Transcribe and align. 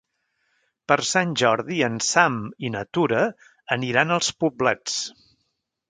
Per 0.91 0.97
Sant 1.09 1.35
Jordi 1.41 1.77
en 1.89 2.01
Sam 2.07 2.39
i 2.69 2.73
na 2.77 2.83
Tura 2.99 3.23
aniran 3.79 4.17
als 4.19 4.35
Poblets. 4.47 4.99